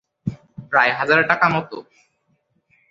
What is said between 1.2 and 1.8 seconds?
টাকা মতো।